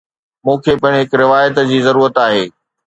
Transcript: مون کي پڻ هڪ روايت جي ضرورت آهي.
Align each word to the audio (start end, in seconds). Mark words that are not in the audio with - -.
مون 0.43 0.57
کي 0.63 0.73
پڻ 0.81 0.91
هڪ 1.01 1.09
روايت 1.23 1.55
جي 1.69 1.79
ضرورت 1.87 2.15
آهي. 2.25 2.43